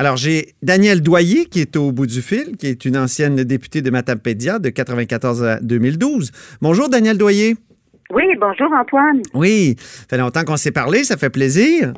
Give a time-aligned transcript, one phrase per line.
[0.00, 3.82] Alors, j'ai Danielle Doyer qui est au bout du fil, qui est une ancienne députée
[3.82, 6.32] de Matapédia de 94 à 2012.
[6.62, 7.54] Bonjour, Danielle Doyer.
[8.10, 9.20] Oui, bonjour, Antoine.
[9.34, 11.92] Oui, ça fait longtemps qu'on s'est parlé, ça fait plaisir.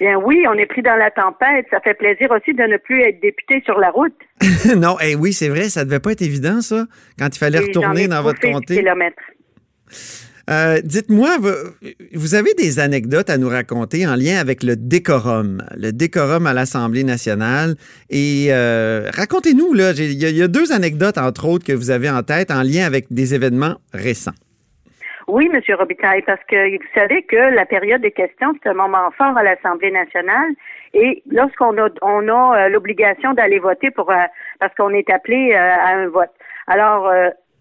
[0.00, 1.66] Bien oui, on est pris dans la tempête.
[1.70, 4.16] Ça fait plaisir aussi de ne plus être député sur la route.
[4.78, 6.86] non, eh oui, c'est vrai, ça devait pas être évident, ça,
[7.18, 8.82] quand il fallait retourner dans votre comté.
[10.50, 11.36] Euh, dites-moi,
[12.14, 16.52] vous, avez des anecdotes à nous raconter en lien avec le décorum, le décorum à
[16.52, 17.74] l'Assemblée nationale.
[18.10, 22.22] Et euh, racontez-nous, là, il y, a deux anecdotes, entre autres, que vous avez en
[22.22, 24.34] tête en lien avec des événements récents.
[25.28, 25.60] Oui, M.
[25.78, 29.44] Robitaille, parce que vous savez que la période des questions, c'est un moment fort à
[29.44, 30.50] l'Assemblée nationale.
[30.94, 34.12] Et lorsqu'on a, on a euh, l'obligation d'aller voter pour
[34.58, 36.30] parce qu'on est appelé à un vote.
[36.66, 37.10] Alors,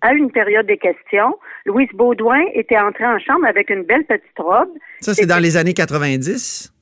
[0.00, 4.38] à une période des questions, Louise Baudouin était entrée en chambre avec une belle petite
[4.38, 4.70] robe.
[5.00, 6.72] Ça, c'est dans les années 90?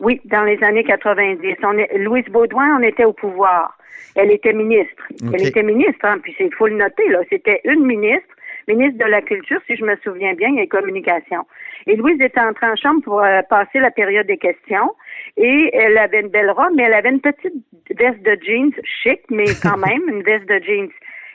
[0.00, 1.56] Oui, dans les années 90.
[1.98, 3.76] Louise Baudouin, on était au pouvoir.
[4.16, 5.02] Elle était ministre.
[5.32, 7.20] Elle était ministre, hein, puis il faut le noter, là.
[7.30, 8.28] C'était une ministre,
[8.68, 11.44] ministre de la Culture, si je me souviens bien, et communication.
[11.86, 14.94] Et Louise était entrée en chambre pour euh, passer la période des questions.
[15.36, 17.54] Et elle avait une belle robe, mais elle avait une petite
[17.90, 20.90] veste de jeans chic, mais quand même, une veste de jeans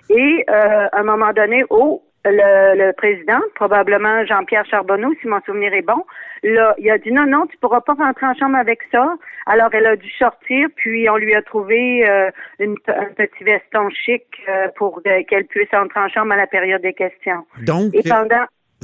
[0.09, 5.73] et euh, à un moment donné, oh, le, président, probablement Jean-Pierre Charbonneau, si mon souvenir
[5.73, 6.03] est bon,
[6.43, 9.15] là, il a dit non, non, tu pourras pas rentrer en chambre avec ça.
[9.45, 12.29] Alors, elle a dû sortir, puis on lui a trouvé euh,
[12.59, 16.81] une, un petit veston chic euh, pour qu'elle puisse entrer en chambre à la période
[16.81, 17.45] des questions.
[17.61, 17.93] Donc,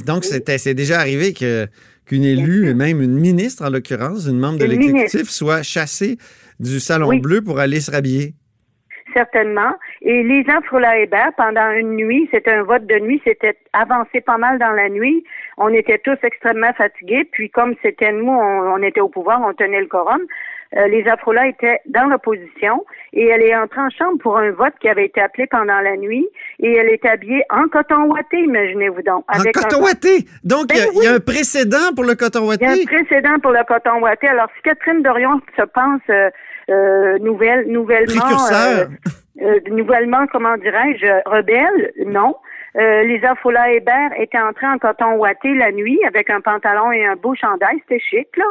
[0.04, 1.66] donc c'était, c'est déjà arrivé que
[2.06, 6.18] qu'une élue, même une ministre en l'occurrence, une membre de l'exécutif, soit chassée
[6.60, 8.34] du Salon Bleu pour aller se rhabiller
[9.16, 9.72] certainement.
[10.02, 14.58] Et Lisa Froula-Hébert, pendant une nuit, c'était un vote de nuit, c'était avancé pas mal
[14.58, 15.24] dans la nuit.
[15.56, 17.24] On était tous extrêmement fatigués.
[17.32, 20.20] Puis comme c'était nous, on, était au pouvoir, on tenait le quorum.
[20.76, 24.74] Euh, Lisa Froula était dans l'opposition et elle est entrée en chambre pour un vote
[24.80, 26.26] qui avait été appelé pendant la nuit
[26.58, 29.24] et elle est habillée en coton ouaté, imaginez-vous donc.
[29.28, 30.26] en coton ouaté?
[30.42, 32.64] Donc, ben il y, a un précédent pour le coton ouaté?
[32.64, 34.26] Il y a un précédent pour le coton ouaté.
[34.26, 36.30] Alors, si Catherine Dorion se pense euh,
[36.70, 38.86] euh, nouvelle, nouvellement, euh,
[39.40, 42.36] euh, nouvellement, comment dirais-je, rebelle, non.
[42.76, 47.06] Euh, Lisa Foula Hébert était entrée en coton ouaté la nuit avec un pantalon et
[47.06, 48.44] un beau chandail, c'était chic, là.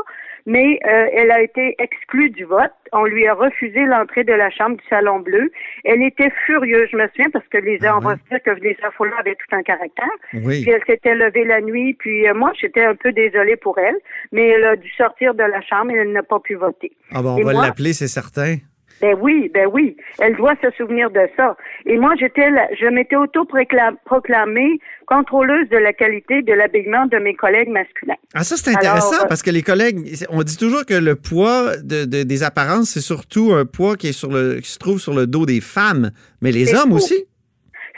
[0.47, 2.72] Mais euh, elle a été exclue du vote.
[2.91, 5.52] On lui a refusé l'entrée de la chambre du Salon Bleu.
[5.84, 8.52] Elle était furieuse, je me souviens, parce que Lisa, ah on va se dire que
[8.62, 10.06] Lisa Foula avait tout un caractère.
[10.34, 10.62] Oui.
[10.62, 13.97] Puis elle s'était levée la nuit, puis euh, moi, j'étais un peu désolée pour elle,
[14.31, 16.92] mais elle a dû sortir de la chambre et elle n'a pas pu voter.
[17.12, 18.57] Ah bon, on va l'appeler, c'est certain?
[19.01, 19.97] Ben oui, ben oui.
[20.19, 21.57] Elle doit se souvenir de ça.
[21.85, 22.47] Et moi, j'étais,
[22.79, 28.16] je m'étais auto-proclamée contrôleuse de la qualité de l'habillement de mes collègues masculins.
[28.33, 31.78] Ah, ça, c'est intéressant euh, parce que les collègues, on dit toujours que le poids
[31.78, 35.13] de, des apparences, c'est surtout un poids qui, est sur le, qui se trouve sur
[35.13, 37.25] le dos des femmes, mais les hommes aussi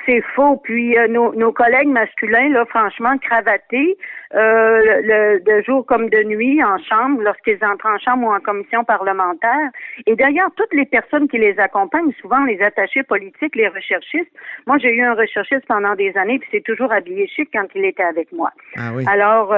[0.08, 0.58] c'est faux.
[0.58, 3.98] Puis euh, nos, nos, collègues masculins, là, franchement, cravatés,
[4.34, 8.40] euh, le, de jour comme de nuit, en chambre, lorsqu'ils entrent en chambre ou en
[8.40, 9.70] commission parlementaire.
[10.06, 14.32] Et d'ailleurs, toutes les personnes qui les accompagnent, souvent les attachés politiques, les recherchistes.
[14.66, 17.86] Moi, j'ai eu un recherchiste pendant des années, puis c'est toujours habillé chic quand il
[17.86, 18.52] était avec moi.
[18.78, 19.04] Ah oui.
[19.08, 19.54] Alors,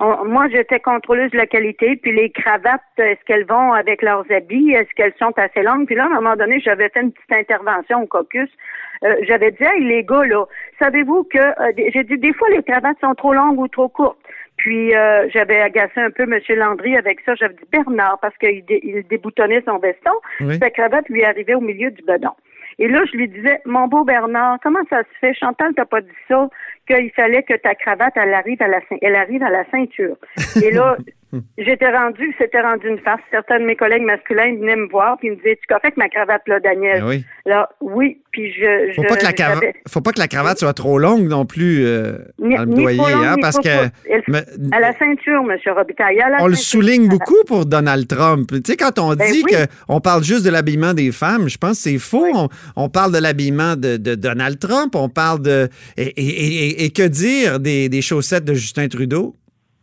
[0.00, 4.70] moi, j'étais contrôleuse de la qualité, puis les cravates, est-ce qu'elles vont avec leurs habits,
[4.70, 5.86] est-ce qu'elles sont assez longues?
[5.86, 8.48] Puis là, à un moment donné, j'avais fait une petite intervention au caucus.
[9.04, 10.44] Euh, j'avais dit, hey, les gars, là,
[10.78, 14.18] savez-vous que, euh, j'ai dit, des fois, les cravates sont trop longues ou trop courtes.
[14.56, 16.38] Puis, euh, j'avais agacé un peu M.
[16.56, 17.34] Landry avec ça.
[17.34, 20.12] J'avais dit, Bernard, parce qu'il il déboutonnait son veston,
[20.60, 22.32] sa cravate lui arrivait au milieu du bedon.
[22.80, 25.34] Et là, je lui disais, mon beau Bernard, comment ça se fait?
[25.34, 26.48] Chantal, t'as pas dit ça,
[26.88, 30.16] qu'il fallait que ta cravate, elle arrive à la, elle arrive à la ceinture.
[30.62, 30.96] Et là,
[31.58, 33.20] J'étais rendu, c'était rendu une farce.
[33.30, 36.42] Certains de mes collègues masculins venaient me voir puis me disaient, tu correct ma cravate
[36.46, 37.00] là, Daniel?
[37.00, 37.24] Ben oui.
[37.44, 38.92] Là, oui, puis je.
[38.94, 41.84] Faut pas que la cravate, faut pas que la cravate soit trop longue non plus
[41.84, 43.68] euh, dans le doyer, hein, parce que.
[43.68, 45.56] à la ceinture, M.
[45.74, 46.22] Robitaille.
[46.40, 48.50] on le souligne beaucoup pour Donald Trump.
[48.50, 51.82] Tu sais, quand on ben dit qu'on parle juste de l'habillement des femmes, je pense
[51.82, 52.48] que c'est faux.
[52.76, 55.68] On, parle de l'habillement de, Donald Trump, on parle de.
[55.96, 59.34] Et, que dire des, des chaussettes de Justin Trudeau?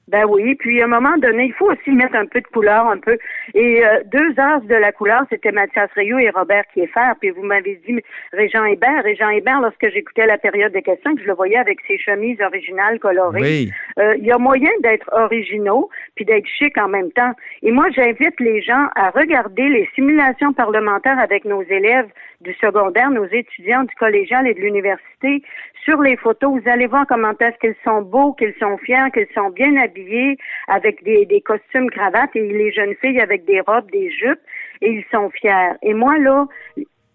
[0.07, 2.87] Ben oui, puis à un moment donné, il faut aussi mettre un peu de couleur,
[2.87, 3.17] un peu.
[3.55, 7.13] Et euh, deux as de la couleur, c'était Mathias Rioux et Robert Kieffer.
[7.19, 7.99] Puis vous m'avez dit
[8.31, 9.03] Régent Hébert.
[9.03, 12.39] Régent Hébert, lorsque j'écoutais la période des questions, que je le voyais avec ses chemises
[12.41, 13.69] originales colorées.
[13.97, 17.31] Euh, il y a moyen d'être originaux puis d'être chic en même temps.
[17.63, 22.09] Et moi, j'invite les gens à regarder les simulations parlementaires avec nos élèves
[22.45, 25.41] du secondaire, nos étudiants du collégial et de l'université,
[25.83, 29.27] sur les photos, vous allez voir comment est-ce qu'ils sont beaux, qu'ils sont fiers, qu'ils
[29.35, 30.37] sont bien habillés
[30.67, 34.39] avec des, des costumes cravates et les jeunes filles avec des robes, des jupes
[34.81, 35.73] et ils sont fiers.
[35.81, 36.45] Et moi, là,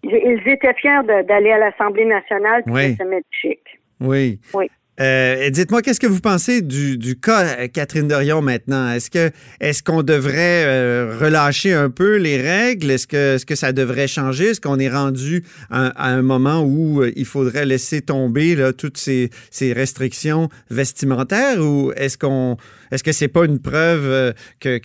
[0.03, 3.59] ils étaient fiers d'aller à l'Assemblée nationale pour se mettre chic.
[3.99, 4.39] Oui.
[4.53, 4.69] Oui.
[5.01, 8.91] Euh, dites-moi, qu'est-ce que vous pensez du, cas euh, Catherine Dorion maintenant?
[8.91, 12.91] Est-ce que est-ce qu'on devrait euh, relâcher un peu les règles?
[12.91, 14.49] Est-ce que ça devrait changer?
[14.49, 19.31] Est-ce qu'on est rendu à, un moment où il faudrait laisser tomber toutes ces,
[19.73, 22.57] restrictions vestimentaires ou est-ce qu'on
[22.91, 24.79] est-ce que c'est pas une preuve que,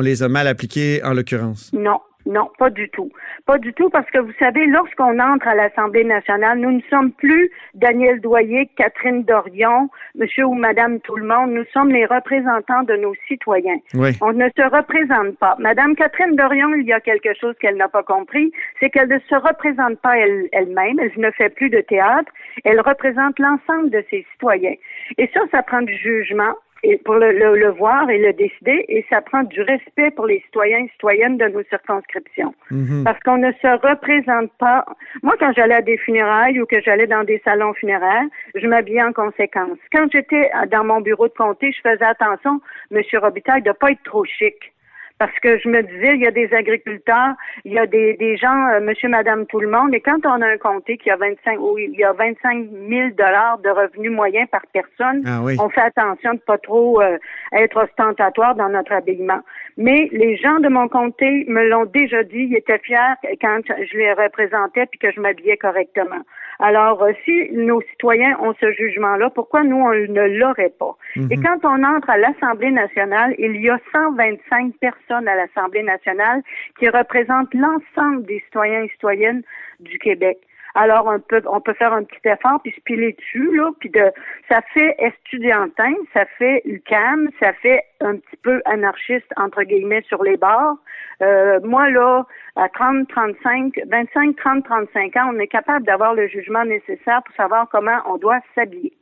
[0.00, 1.70] les a mal appliquées en l'occurrence?
[1.72, 3.10] Non, non, pas du tout.
[3.46, 7.12] Pas du tout, parce que vous savez, lorsqu'on entre à l'Assemblée nationale, nous ne sommes
[7.12, 11.52] plus Daniel Doyer, Catherine Dorion, monsieur ou madame tout le monde.
[11.52, 13.78] Nous sommes les représentants de nos citoyens.
[14.20, 15.56] On ne se représente pas.
[15.60, 18.50] Madame Catherine Dorion, il y a quelque chose qu'elle n'a pas compris,
[18.80, 20.98] c'est qu'elle ne se représente pas elle-même.
[20.98, 22.30] Elle, ne fait plus de théâtre.
[22.64, 24.74] Elle représente l'ensemble de ses citoyens.
[25.16, 29.04] Et ça, ça prend du jugement et pour le, le, voir et le décider, et
[29.10, 32.54] ça prend du respect pour les citoyens et citoyennes de nos circonscriptions.
[32.70, 33.04] Mhm.
[33.04, 34.84] Parce qu'on ne se représente pas.
[35.22, 39.02] Moi, quand j'allais à des funérailles ou que j'allais dans des salons funéraires, je m'habillais
[39.02, 39.78] en conséquence.
[39.92, 42.60] Quand j'étais dans mon bureau de comté, je faisais attention,
[42.92, 43.02] M.
[43.14, 44.72] Robitaille, de pas être trop chic
[45.18, 47.34] parce que je me disais, il y a des agriculteurs,
[47.64, 50.42] il y a des, des gens, euh, monsieur, madame, tout le monde, et quand on
[50.42, 54.12] a un comté qui a 25, oui, il y a 25 000 dollars de revenus
[54.12, 57.16] moyens par personne, ah on fait attention de pas trop euh,
[57.52, 59.40] être ostentatoire dans notre habillement.
[59.78, 63.96] Mais les gens de mon comté me l'ont déjà dit, ils étaient fiers quand je
[63.96, 66.22] les représentais puis que je m'habillais correctement.
[66.58, 70.96] Alors, euh, si nos citoyens ont ce jugement-là, pourquoi nous, on ne l'aurait pas?
[71.16, 71.28] Mhm.
[71.30, 76.42] Et quand on entre à l'Assemblée nationale, il y a 125 personnes à l'Assemblée nationale
[76.78, 79.42] qui représentent l'ensemble des citoyens et citoyennes
[79.80, 80.38] du Québec.
[80.76, 83.88] Alors on peut on peut faire un petit effort puis se piler dessus là, puis
[83.88, 84.12] de
[84.46, 90.22] ça fait estudiantin, ça fait UCAM, ça fait un petit peu anarchiste entre guillemets sur
[90.22, 90.76] les bords.
[91.22, 92.26] Euh, moi là
[92.56, 97.34] à 30, 35, 25, 30, 35 ans, on est capable d'avoir le jugement nécessaire pour
[97.36, 98.92] savoir comment on doit s'habiller.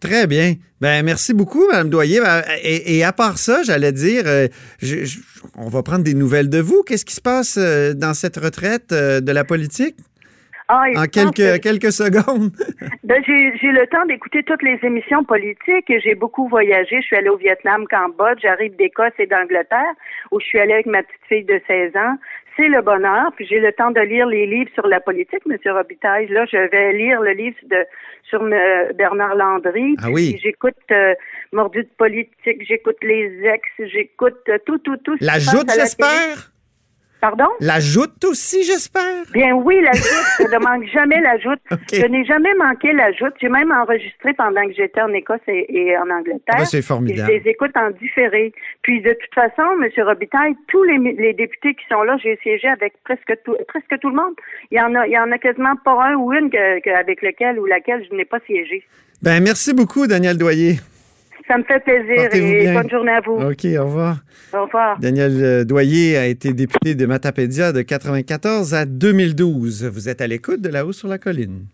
[0.00, 0.54] Très bien.
[0.80, 2.20] Ben merci beaucoup, Mme Doyer.
[2.20, 4.46] Ben, et, à part ça, j'allais dire, euh,
[5.56, 6.82] on va prendre des nouvelles de vous.
[6.84, 9.96] Qu'est-ce qui se passe euh, dans cette retraite de la politique?
[10.68, 12.52] Ah, en quelques, quelques secondes.
[13.04, 17.00] ben, j'ai le temps d'écouter toutes les émissions politiques et j'ai beaucoup voyagé.
[17.00, 19.94] Je suis allée au Vietnam, Cambodge, j'arrive d'Écosse et d'Angleterre
[20.30, 22.18] où je suis allée avec ma petite fille de 16 ans.
[22.58, 23.30] C'est le bonheur.
[23.36, 25.56] Puis j'ai le temps de lire les livres sur la politique, M.
[25.72, 26.26] Robitaille.
[26.28, 27.86] Là, je vais lire le livre de
[28.28, 29.96] sur euh, Bernard Landry.
[30.02, 30.38] Ah oui.
[30.42, 31.14] J'écoute euh,
[31.52, 35.16] Mordu de politique, j'écoute les ex, j'écoute euh, tout, tout, tout.
[35.20, 36.52] La joute, j'espère?
[37.20, 37.48] Pardon?
[37.60, 39.24] La joute aussi, j'espère?
[39.32, 40.06] Bien oui, la joute.
[40.38, 41.58] je ne manque jamais la joute.
[41.92, 43.34] Je n'ai jamais manqué la joute.
[43.40, 46.56] J'ai même enregistré pendant que j'étais en Écosse et, en Angleterre.
[46.58, 47.30] Ah, c'est formidable.
[47.32, 48.52] je les écoute en différé.
[48.82, 49.88] Puis de toute façon, M.
[50.04, 54.16] Robitaille, tous les, députés qui sont là, j'ai siégé avec presque tout, presque tout le
[54.16, 54.34] monde.
[54.70, 56.50] Il y en a, il y en a quasiment pas un ou une
[56.94, 58.84] avec lequel ou laquelle je n'ai pas siégé.
[59.22, 60.76] Ben merci beaucoup, Daniel Doyer.
[61.48, 63.32] Ça me fait plaisir et bonne journée à vous.
[63.32, 64.18] OK, au revoir.
[64.52, 64.98] Au revoir.
[65.00, 69.86] Daniel euh, Doyer a été député de Matapédia de 1994 à 2012.
[69.86, 71.66] Vous êtes à l'écoute de La Haut sur la Colline.